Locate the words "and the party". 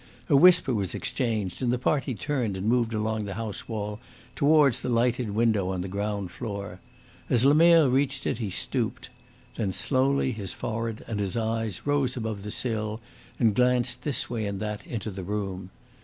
1.61-2.15